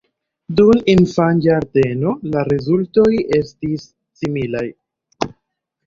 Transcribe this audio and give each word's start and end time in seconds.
Dum 0.59 0.79
infanĝardeno 0.93 2.15
la 2.33 2.43
rezultoj 2.51 3.07
estis 3.41 3.89
similaj. 4.23 4.69